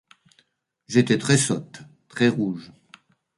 [0.87, 2.73] J'étais très sotte, très rouge.